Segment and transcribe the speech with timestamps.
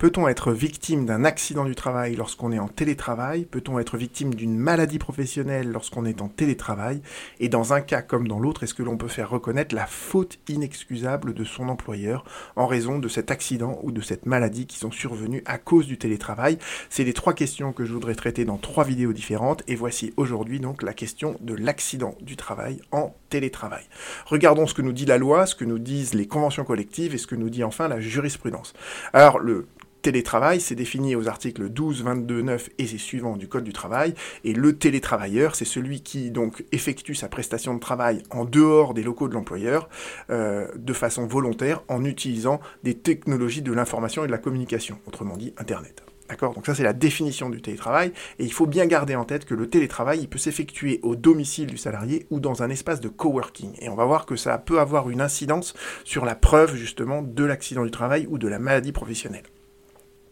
[0.00, 3.44] Peut-on être victime d'un accident du travail lorsqu'on est en télétravail?
[3.44, 7.02] Peut-on être victime d'une maladie professionnelle lorsqu'on est en télétravail?
[7.38, 10.38] Et dans un cas comme dans l'autre, est-ce que l'on peut faire reconnaître la faute
[10.48, 12.24] inexcusable de son employeur
[12.56, 15.98] en raison de cet accident ou de cette maladie qui sont survenus à cause du
[15.98, 16.56] télétravail?
[16.88, 20.60] C'est les trois questions que je voudrais traiter dans trois vidéos différentes et voici aujourd'hui
[20.60, 23.84] donc la question de l'accident du travail en télétravail.
[24.24, 27.18] Regardons ce que nous dit la loi, ce que nous disent les conventions collectives et
[27.18, 28.72] ce que nous dit enfin la jurisprudence.
[29.12, 29.66] Alors le
[30.00, 34.14] télétravail, c'est défini aux articles 12, 22, 9 et ses suivants du Code du travail.
[34.44, 39.02] Et le télétravailleur, c'est celui qui donc effectue sa prestation de travail en dehors des
[39.02, 39.88] locaux de l'employeur,
[40.30, 45.36] euh, de façon volontaire, en utilisant des technologies de l'information et de la communication, autrement
[45.36, 46.02] dit Internet.
[46.30, 46.54] D'accord?
[46.54, 48.12] Donc ça, c'est la définition du télétravail.
[48.38, 51.66] Et il faut bien garder en tête que le télétravail, il peut s'effectuer au domicile
[51.66, 53.72] du salarié ou dans un espace de coworking.
[53.80, 57.44] Et on va voir que ça peut avoir une incidence sur la preuve, justement, de
[57.44, 59.42] l'accident du travail ou de la maladie professionnelle.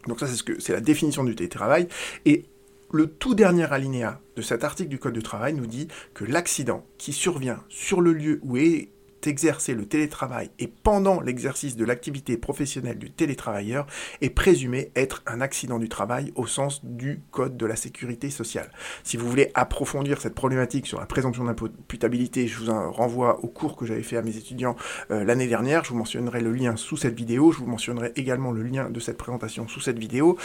[0.09, 1.87] Donc ça, c'est ce que c'est la définition du télétravail.
[2.25, 2.45] Et
[2.91, 6.85] le tout dernier alinéa de cet article du Code du travail nous dit que l'accident
[6.97, 8.89] qui survient sur le lieu où est
[9.25, 13.85] exercer le télétravail et pendant l'exercice de l'activité professionnelle du télétravailleur
[14.21, 18.71] est présumé être un accident du travail au sens du Code de la sécurité sociale.
[19.03, 23.75] Si vous voulez approfondir cette problématique sur la présomption d'imputabilité, je vous renvoie au cours
[23.75, 24.75] que j'avais fait à mes étudiants
[25.11, 25.83] euh, l'année dernière.
[25.83, 27.51] Je vous mentionnerai le lien sous cette vidéo.
[27.51, 30.37] Je vous mentionnerai également le lien de cette présentation sous cette vidéo.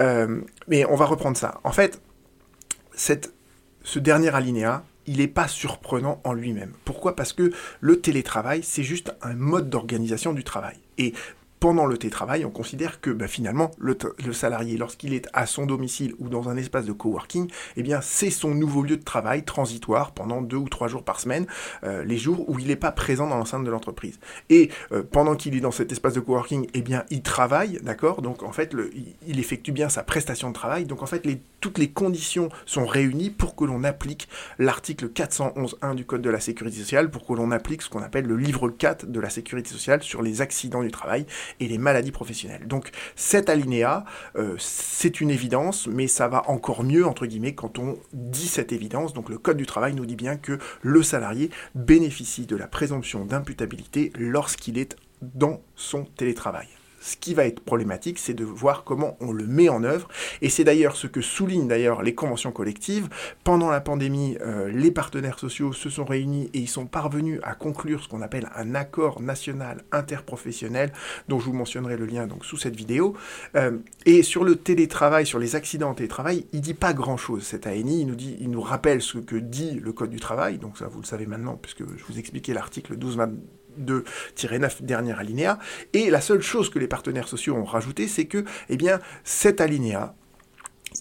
[0.00, 1.60] Euh, mais on va reprendre ça.
[1.64, 2.00] En fait,
[2.94, 3.32] cette,
[3.82, 6.72] ce dernier alinéa, il n'est pas surprenant en lui-même.
[6.84, 7.16] Pourquoi?
[7.16, 10.76] Parce que le télétravail, c'est juste un mode d'organisation du travail.
[10.98, 11.14] Et
[11.60, 13.94] pendant le télétravail, on considère que bah, finalement, le,
[14.32, 18.30] salarié, lorsqu'il est à son domicile ou dans un espace de coworking, eh bien, c'est
[18.30, 21.46] son nouveau lieu de travail transitoire pendant deux ou trois jours par semaine,
[21.84, 24.18] euh, les jours où il n'est pas présent dans l'enceinte de l'entreprise.
[24.48, 28.22] Et euh, pendant qu'il est dans cet espace de coworking, eh bien, il travaille, d'accord?
[28.22, 28.90] Donc, en fait, le,
[29.26, 30.86] il effectue bien sa prestation de travail.
[30.86, 35.94] Donc, en fait, les, toutes les conditions sont réunies pour que l'on applique l'article 411.1
[35.94, 38.70] du Code de la Sécurité sociale, pour que l'on applique ce qu'on appelle le livre
[38.70, 41.26] 4 de la Sécurité sociale sur les accidents du travail
[41.58, 42.66] et les maladies professionnelles.
[42.66, 44.04] Donc cet alinéa,
[44.36, 48.72] euh, c'est une évidence, mais ça va encore mieux, entre guillemets, quand on dit cette
[48.72, 49.12] évidence.
[49.12, 53.24] Donc le Code du travail nous dit bien que le salarié bénéficie de la présomption
[53.24, 56.68] d'imputabilité lorsqu'il est dans son télétravail.
[57.00, 60.08] Ce qui va être problématique, c'est de voir comment on le met en œuvre.
[60.42, 63.08] Et c'est d'ailleurs ce que soulignent d'ailleurs les conventions collectives.
[63.42, 67.54] Pendant la pandémie, euh, les partenaires sociaux se sont réunis et ils sont parvenus à
[67.54, 70.92] conclure ce qu'on appelle un accord national interprofessionnel,
[71.28, 73.16] dont je vous mentionnerai le lien donc sous cette vidéo.
[73.56, 77.44] Euh, et sur le télétravail, sur les accidents en télétravail, il dit pas grand-chose.
[77.44, 78.06] Cet ANI,
[78.40, 80.58] il nous rappelle ce que dit le code du travail.
[80.58, 83.18] Donc ça, vous le savez maintenant, puisque je vous expliquais l'article 12
[83.80, 85.58] 2-9 dernier alinéa.
[85.92, 88.76] Et la seule chose que les partenaires sociaux ont rajouté, c'est que eh
[89.24, 90.14] cet alinéa,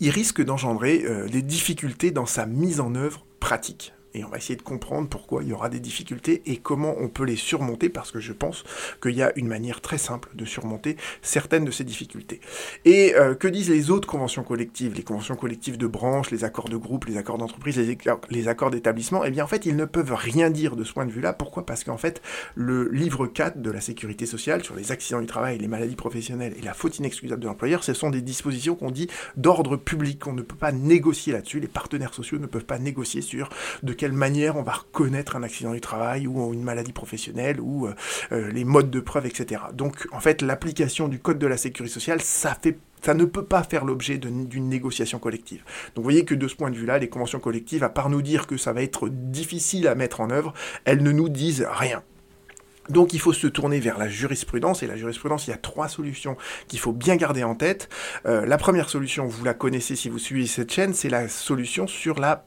[0.02, 4.56] risque d'engendrer euh, des difficultés dans sa mise en œuvre pratique et on va essayer
[4.56, 8.12] de comprendre pourquoi il y aura des difficultés et comment on peut les surmonter parce
[8.12, 8.64] que je pense
[9.02, 12.42] qu'il y a une manière très simple de surmonter certaines de ces difficultés.
[12.86, 16.70] Et euh, que disent les autres conventions collectives, les conventions collectives de branche, les accords
[16.70, 17.98] de groupe, les accords d'entreprise, les,
[18.30, 19.24] les, accords d'établissement?
[19.24, 21.34] Eh bien en fait ils ne peuvent rien dire de ce point de vue-là.
[21.34, 21.66] Pourquoi?
[21.66, 22.22] Parce qu'en fait
[22.56, 26.54] le livre 4 de la sécurité sociale sur les accidents du travail, les maladies professionnelles
[26.58, 30.26] et la faute inexcusable de l'employeur, ce sont des dispositions qu'on dit d'ordre public.
[30.28, 31.60] On ne peut pas négocier là-dessus.
[31.60, 33.50] Les partenaires sociaux ne peuvent pas négocier sur
[33.84, 37.86] de quelle manière on va reconnaître un accident du travail ou une maladie professionnelle ou
[37.86, 37.94] euh,
[38.32, 39.62] euh, les modes de preuve, etc.
[39.74, 43.44] Donc en fait l'application du code de la sécurité sociale, ça fait ça ne peut
[43.44, 45.64] pas faire l'objet d'une négociation collective.
[45.96, 48.22] Donc vous voyez que de ce point de vue-là, les conventions collectives, à part nous
[48.22, 50.54] dire que ça va être difficile à mettre en œuvre,
[50.86, 52.04] elles ne nous disent rien.
[52.90, 55.88] Donc il faut se tourner vers la jurisprudence, et la jurisprudence, il y a trois
[55.88, 56.36] solutions
[56.68, 57.90] qu'il faut bien garder en tête.
[58.26, 61.88] Euh, la première solution, vous la connaissez si vous suivez cette chaîne, c'est la solution
[61.88, 62.46] sur la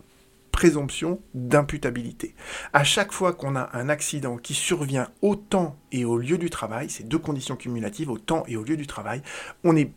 [0.63, 2.37] présomption d'imputabilité.
[2.73, 6.51] À chaque fois qu'on a un accident qui survient au temps et au lieu du
[6.51, 9.23] travail, ces deux conditions cumulatives, au temps et au lieu du travail,
[9.65, 9.89] il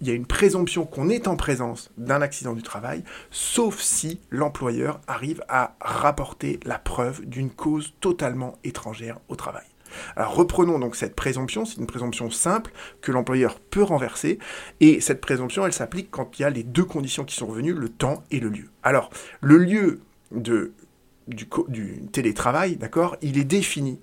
[0.00, 5.02] y a une présomption qu'on est en présence d'un accident du travail, sauf si l'employeur
[5.06, 9.66] arrive à rapporter la preuve d'une cause totalement étrangère au travail.
[10.16, 14.38] Reprenons donc cette présomption, c'est une présomption simple que l'employeur peut renverser,
[14.80, 17.74] et cette présomption, elle s'applique quand il y a les deux conditions qui sont revenues,
[17.74, 18.68] le temps et le lieu.
[18.82, 19.10] Alors,
[19.40, 20.00] le lieu
[20.32, 20.72] du,
[21.28, 23.98] du télétravail, d'accord, il est défini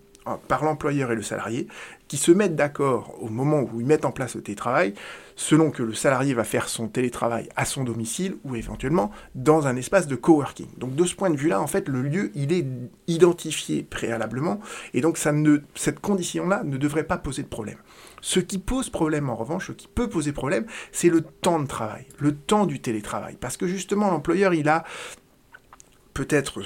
[0.47, 1.67] par l'employeur et le salarié,
[2.07, 4.93] qui se mettent d'accord au moment où ils mettent en place le télétravail,
[5.35, 9.75] selon que le salarié va faire son télétravail à son domicile ou éventuellement dans un
[9.75, 10.67] espace de coworking.
[10.77, 12.65] Donc de ce point de vue-là, en fait, le lieu, il est
[13.07, 14.61] identifié préalablement,
[14.93, 17.77] et donc cette condition-là ne devrait pas poser de problème.
[18.21, 21.67] Ce qui pose problème, en revanche, ce qui peut poser problème, c'est le temps de
[21.67, 23.35] travail, le temps du télétravail.
[23.37, 24.85] Parce que justement, l'employeur, il a
[26.13, 26.61] peut-être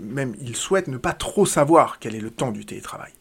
[0.00, 3.12] même il souhaite ne pas trop savoir quel est le temps du télétravail.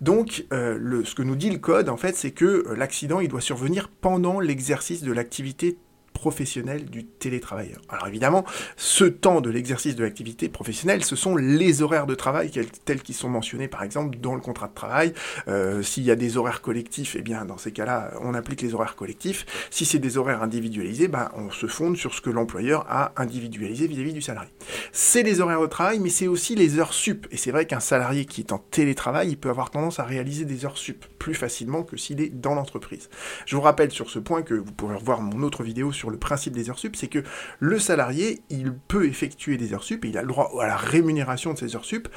[0.00, 3.28] Donc euh, ce que nous dit le code en fait c'est que euh, l'accident il
[3.28, 5.78] doit survenir pendant l'exercice de l'activité
[6.18, 7.80] professionnel du télétravailleur.
[7.88, 8.44] Alors évidemment,
[8.76, 12.50] ce temps de l'exercice de l'activité professionnelle, ce sont les horaires de travail
[12.84, 15.14] tels qu'ils sont mentionnés par exemple dans le contrat de travail.
[15.46, 18.74] Euh, s'il y a des horaires collectifs, eh bien dans ces cas-là, on applique les
[18.74, 19.46] horaires collectifs.
[19.70, 23.86] Si c'est des horaires individualisés, ben, on se fonde sur ce que l'employeur a individualisé
[23.86, 24.50] vis-à-vis du salarié.
[24.90, 27.28] C'est les horaires de travail, mais c'est aussi les heures sup.
[27.30, 30.44] Et c'est vrai qu'un salarié qui est en télétravail, il peut avoir tendance à réaliser
[30.44, 33.08] des heures sup plus facilement que s'il est dans l'entreprise.
[33.46, 36.18] Je vous rappelle sur ce point que vous pourrez revoir mon autre vidéo sur le
[36.18, 37.22] principe des heures sup, c'est que
[37.58, 40.76] le salarié, il peut effectuer des heures sup et il a le droit à la
[40.76, 42.08] rémunération de ces heures sup,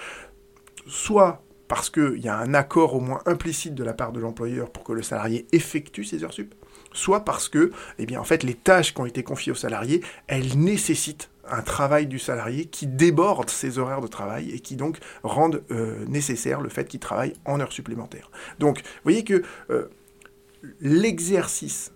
[0.88, 4.70] soit parce qu'il y a un accord au moins implicite de la part de l'employeur
[4.70, 6.54] pour que le salarié effectue ses heures sup,
[6.94, 10.58] soit parce que, eh en fait, les tâches qui ont été confiées au salarié, elles
[10.58, 15.64] nécessitent un travail du salarié qui déborde ses horaires de travail et qui donc rendent
[15.72, 18.32] euh, nécessaire le fait qu'il travaille en heures supplémentaires.
[18.60, 19.90] Donc, vous voyez que euh,
[20.80, 21.92] l'exercice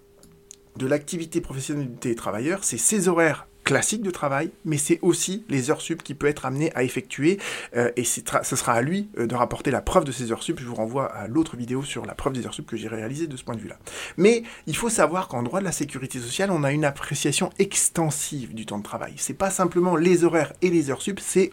[0.77, 5.69] de l'activité professionnelle du télétravailleur, c'est ses horaires classiques de travail, mais c'est aussi les
[5.69, 7.39] heures sup qu'il peut être amené à effectuer,
[7.75, 10.59] euh, et ce sera à lui euh, de rapporter la preuve de ces heures sup.
[10.59, 13.27] Je vous renvoie à l'autre vidéo sur la preuve des heures sup que j'ai réalisée
[13.27, 13.77] de ce point de vue-là.
[14.15, 18.53] Mais il faut savoir qu'en droit de la sécurité sociale, on a une appréciation extensive
[18.53, 19.13] du temps de travail.
[19.17, 21.49] C'est pas simplement les horaires et les heures sup, c'est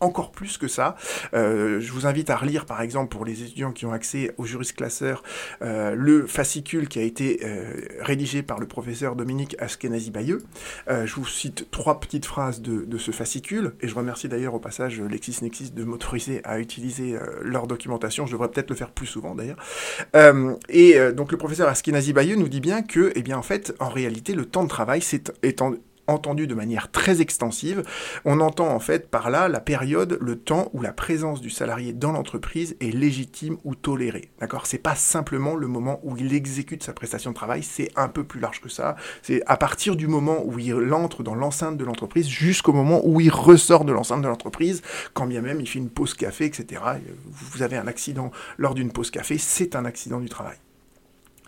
[0.00, 0.96] encore plus que ça.
[1.34, 4.44] Euh, je vous invite à relire, par exemple, pour les étudiants qui ont accès au
[4.44, 5.22] juriste classeur,
[5.62, 10.42] euh, le fascicule qui a été euh, rédigé par le professeur Dominique Askenazi-Bayeux.
[10.88, 14.58] je vous cite trois petites phrases de, de, ce fascicule, et je remercie d'ailleurs au
[14.58, 18.26] passage LexisNexis de m'autoriser à utiliser leur documentation.
[18.26, 19.58] Je devrais peut-être le faire plus souvent d'ailleurs.
[20.68, 24.34] et donc le professeur Askenazi-Bayeux nous dit bien que, eh bien, en fait, en réalité,
[24.34, 25.74] le temps de travail, c'est étant
[26.10, 27.82] entendu de manière très extensive.
[28.24, 31.92] On entend en fait par là la période, le temps où la présence du salarié
[31.92, 34.30] dans l'entreprise est légitime ou tolérée.
[34.40, 34.66] D'accord?
[34.66, 38.24] C'est pas simplement le moment où il exécute sa prestation de travail, c'est un peu
[38.24, 38.96] plus large que ça.
[39.22, 43.20] C'est à partir du moment où il entre dans l'enceinte de l'entreprise jusqu'au moment où
[43.20, 44.82] il ressort de l'enceinte de l'entreprise,
[45.14, 46.82] quand bien même il fait une pause café, etc.
[47.26, 50.56] Vous avez un accident lors d'une pause café, c'est un accident du travail.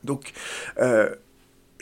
[0.05, 0.33] Donc,
[0.79, 1.15] euh,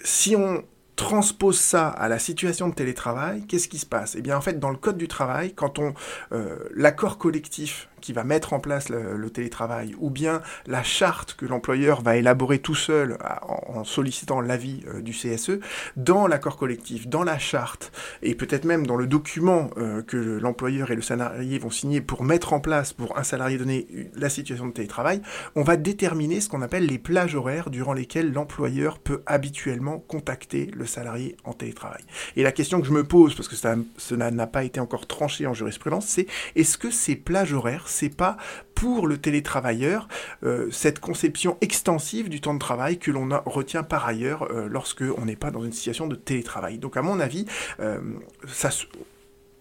[0.03, 0.65] si on
[1.01, 4.17] transpose ça à la situation de télétravail, qu'est-ce qui se passe?
[4.17, 5.95] Eh bien, en fait, dans le code du travail, quand on
[6.33, 11.47] euh, l'accord collectif qui va mettre en place le, télétravail, ou bien la charte que
[11.47, 15.61] l'employeur va élaborer tout seul en, sollicitant l'avis euh, du CSE,
[15.97, 17.93] dans l'accord collectif, dans la charte,
[18.23, 22.25] et peut-être même dans le document euh, que l'employeur et le salarié vont signer pour
[22.25, 23.87] mettre en place, pour un salarié donné,
[24.17, 25.23] la situation de télétravail,
[25.55, 30.71] on va déterminer ce qu'on appelle les plages horaires durant lesquelles l'employeur peut habituellement contacter
[30.75, 32.03] le salarié en télétravail.
[32.37, 35.07] Et la question que je me pose, parce que ça, cela n'a pas été encore
[35.07, 36.27] tranché en jurisprudence, c'est
[36.57, 38.37] est-ce que ces plages horaires c'est pas
[38.81, 40.09] pour le télétravailleur
[40.43, 45.05] euh, cette conception extensive du temps de travail que l'on retient par ailleurs euh, lorsque
[45.19, 46.79] on n'est pas dans une situation de télétravail.
[46.79, 47.45] Donc à mon avis,
[47.81, 48.01] euh,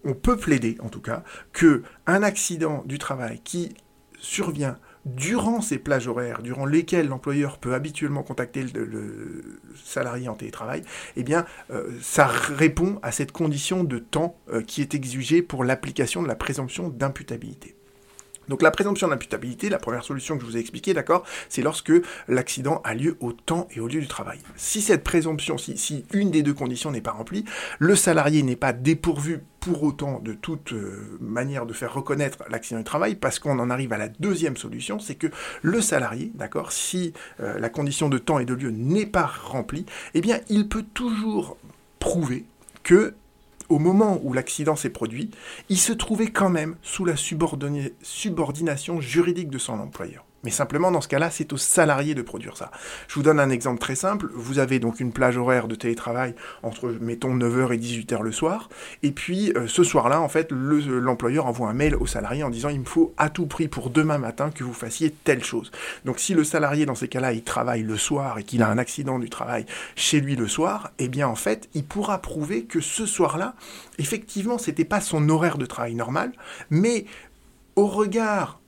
[0.04, 1.22] on peut plaider en tout cas
[1.52, 3.74] que un accident du travail qui
[4.18, 10.82] survient durant ces plages horaires, durant lesquelles l'employeur peut habituellement contacter le, salarié en télétravail,
[11.16, 11.46] eh bien,
[12.02, 16.90] ça répond à cette condition de temps qui est exigée pour l'application de la présomption
[16.90, 17.76] d'imputabilité.
[18.50, 21.92] Donc la présomption d'imputabilité, la première solution que je vous ai expliquée, d'accord, c'est lorsque
[22.26, 24.40] l'accident a lieu au temps et au lieu du travail.
[24.56, 27.44] Si cette présomption, si, une des deux conditions n'est pas remplie,
[27.78, 32.80] le salarié n'est pas dépourvu pour autant de toute euh, manière de faire reconnaître l'accident
[32.80, 35.28] du travail, parce qu'on en arrive à la deuxième solution, c'est que
[35.62, 39.86] le salarié, d'accord, si euh, la condition de temps et de lieu n'est pas remplie,
[40.14, 41.56] eh bien il peut toujours
[42.00, 42.46] prouver
[42.82, 43.14] que
[43.70, 45.30] au moment où l'accident s'est produit,
[45.68, 50.26] il se trouvait quand même sous la subordination juridique de son employeur.
[50.42, 52.70] Mais simplement, dans ce cas-là, c'est au salarié de produire ça.
[53.08, 54.30] Je vous donne un exemple très simple.
[54.32, 58.70] Vous avez donc une plage horaire de télétravail entre, mettons, 9h et 18h le soir.
[59.02, 62.70] Et puis, euh, ce soir-là, en fait, l'employeur envoie un mail au salarié en disant,
[62.70, 65.70] il me faut à tout prix pour demain matin que vous fassiez telle chose.
[66.06, 68.78] Donc, si le salarié, dans ces cas-là, il travaille le soir et qu'il a un
[68.78, 72.80] accident du travail chez lui le soir, eh bien, en fait, il pourra prouver que
[72.80, 73.54] ce soir-là,
[73.98, 76.32] effectivement, c'était pas son horaire de travail normal,
[76.70, 77.04] mais
[77.76, 78.60] au regard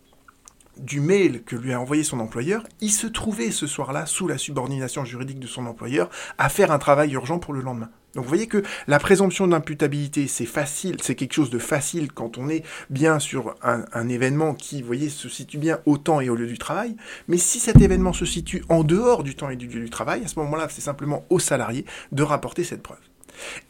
[0.83, 4.39] du mail que lui a envoyé son employeur, il se trouvait ce soir-là, sous la
[4.39, 7.91] subordination juridique de son employeur, à faire un travail urgent pour le lendemain.
[8.15, 12.37] Donc vous voyez que la présomption d'imputabilité, c'est facile, c'est quelque chose de facile quand
[12.37, 16.29] on est bien sur un, événement qui, vous voyez, se situe bien au temps et
[16.29, 16.97] au lieu du travail.
[17.29, 20.23] Mais si cet événement se situe en dehors du temps et du lieu du travail,
[20.25, 22.99] à ce moment-là, c'est simplement au salarié de rapporter cette preuve.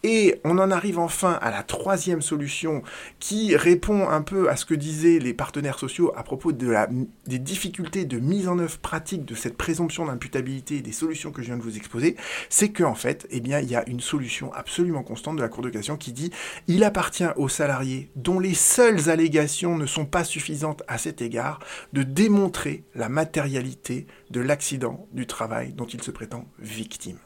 [0.03, 2.83] Et on en arrive enfin à la troisième solution
[3.21, 8.05] qui répond un peu à ce que disaient les partenaires sociaux à propos des difficultés
[8.05, 11.57] de mise en œuvre pratique de cette présomption d'imputabilité et des solutions que je viens
[11.57, 12.17] de vous exposer,
[12.49, 15.69] c'est qu'en fait, eh il y a une solution absolument constante de la Cour de
[15.69, 16.31] cassation qui dit
[16.69, 21.61] il appartient aux salariés dont les seules allégations ne sont pas suffisantes à cet égard
[21.93, 27.19] de démontrer la matérialité de l'accident du travail dont il se prétend victime.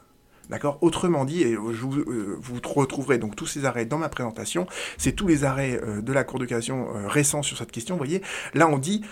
[0.49, 0.77] D'accord?
[0.81, 4.65] Autrement dit, et vous, euh, retrouverez donc tous ces arrêts dans ma présentation,
[4.97, 7.97] c'est tous les arrêts euh, de la Cour de cassation euh, récents sur cette question.
[7.97, 8.21] Voyez,
[8.53, 9.03] là on dit,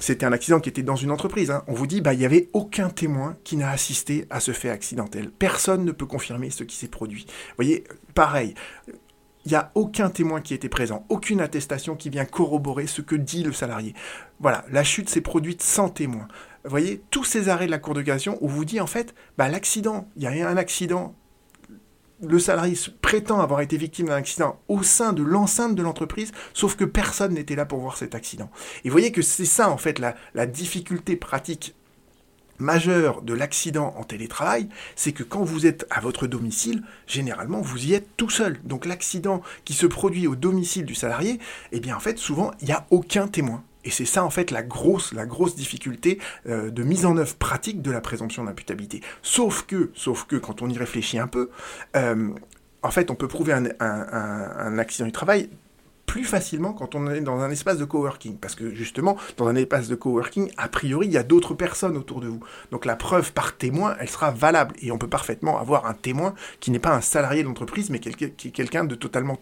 [0.00, 1.50] c'était un accident qui était dans une entreprise.
[1.50, 1.62] Hein.
[1.68, 4.70] On vous dit, bah, il n'y avait aucun témoin qui n'a assisté à ce fait
[4.70, 5.30] accidentel.
[5.30, 7.26] Personne ne peut confirmer ce qui s'est produit.
[7.28, 8.54] Vous voyez, pareil.
[9.46, 13.16] Il n'y a aucun témoin qui était présent, aucune attestation qui vient corroborer ce que
[13.16, 13.94] dit le salarié.
[14.38, 16.28] Voilà, la chute s'est produite sans témoin
[16.64, 19.14] vous voyez, tous ces arrêts de la Cour de cassation où vous dit en fait,
[19.38, 21.14] bah, l'accident, il y a un accident,
[22.22, 26.76] le salarié prétend avoir été victime d'un accident au sein de l'enceinte de l'entreprise, sauf
[26.76, 28.50] que personne n'était là pour voir cet accident.
[28.84, 31.74] Et vous voyez que c'est ça en fait la, difficulté pratique
[32.58, 37.86] majeure de l'accident en télétravail, c'est que quand vous êtes à votre domicile, généralement vous
[37.86, 38.60] y êtes tout seul.
[38.64, 41.38] Donc l'accident qui se produit au domicile du salarié,
[41.72, 43.64] eh bien en fait souvent il n'y a aucun témoin.
[43.84, 46.18] Et c'est ça en fait la grosse, la grosse difficulté
[46.48, 49.00] euh, de mise en œuvre pratique de la présomption d'imputabilité.
[49.22, 51.50] Sauf que, sauf que quand on y réfléchit un peu,
[51.96, 52.30] euh,
[52.82, 55.48] en fait on peut prouver un, accident du travail
[56.06, 58.36] plus facilement quand on est dans un espace de coworking.
[58.38, 61.96] Parce que justement, dans un espace de coworking, a priori, il y a d'autres personnes
[61.96, 62.40] autour de vous.
[62.72, 64.74] Donc la preuve par témoin, elle sera valable.
[64.82, 68.00] Et on peut parfaitement avoir un témoin qui n'est pas un salarié de l'entreprise, mais
[68.00, 69.38] qui est quelqu'un de totalement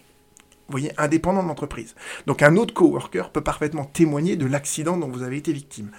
[0.68, 1.94] vous voyez, indépendant de l'entreprise.
[2.26, 5.90] Donc un autre coworker peut parfaitement témoigner de l'accident dont vous avez été victime.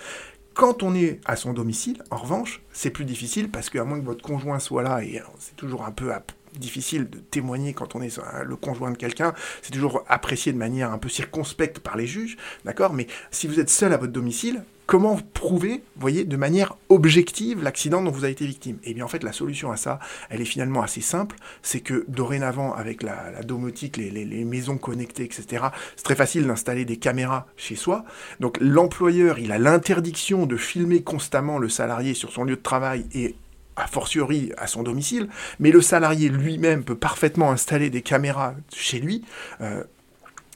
[0.53, 4.05] Quand on est à son domicile, en revanche, c'est plus difficile parce qu'à moins que
[4.05, 6.11] votre conjoint soit là, et c'est toujours un peu
[6.57, 10.91] difficile de témoigner quand on est le conjoint de quelqu'un, c'est toujours apprécié de manière
[10.91, 12.93] un peu circonspecte par les juges, d'accord?
[12.93, 18.01] Mais si vous êtes seul à votre domicile, comment prouver, voyez, de manière objective l'accident
[18.01, 18.79] dont vous avez été victime?
[18.83, 19.99] Eh bien, en fait, la solution à ça,
[20.31, 21.35] elle est finalement assez simple.
[21.61, 25.65] C'est que dorénavant, avec la, domotique, les, les, maisons connectées, etc.,
[25.95, 28.03] c'est très facile d'installer des caméras chez soi.
[28.39, 33.05] Donc, l'employeur, il a l'interdiction de filmer constamment le salarié sur son lieu de travail
[33.13, 33.35] et
[33.79, 38.99] a fortiori à son domicile, mais le salarié lui-même peut parfaitement installer des caméras chez
[38.99, 39.23] lui.
[39.61, 39.83] Euh,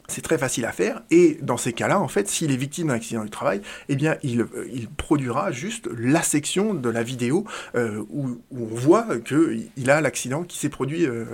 [0.07, 2.95] c'est très facile à faire, et dans ces cas-là, en fait, s'il est victime d'un
[2.95, 4.67] accident du travail, eh bien, il, euh,
[4.97, 7.45] produira juste la section de la vidéo
[7.75, 11.25] euh, où, on voit qu'il a l'accident qui s'est produit, euh,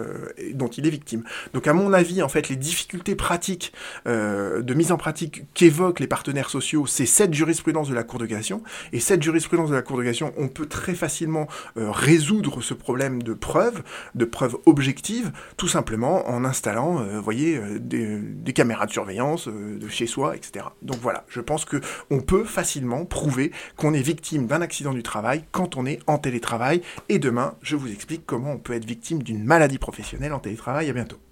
[0.53, 1.23] dont il est victime.
[1.53, 3.73] Donc, à mon avis, en fait, les difficultés pratiques
[4.05, 8.25] de mise en pratique qu'évoquent les partenaires sociaux, c'est cette jurisprudence de la Cour de
[8.25, 12.73] cassation, et cette jurisprudence de la Cour de cassation, on peut très facilement résoudre ce
[12.73, 13.83] problème de preuve,
[14.15, 19.87] de preuve objective, tout simplement en installant, voyez, des, des caméras de surveillance euh, de
[19.87, 20.65] chez soi, etc.
[20.81, 25.01] Donc voilà, je pense que on peut facilement prouver qu'on est victime d'un accident du
[25.01, 26.81] travail quand on est en télétravail.
[27.07, 30.89] Et demain, je vous explique comment on peut être victime d'une maladie professionnelle en télétravail.
[30.89, 31.19] À bientôt.